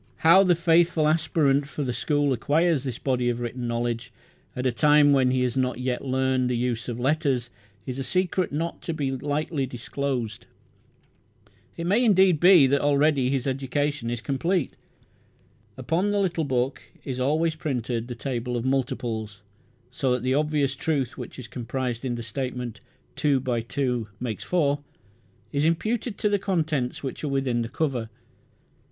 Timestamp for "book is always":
16.45-17.55